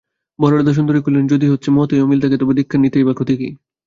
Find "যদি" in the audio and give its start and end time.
1.27-1.45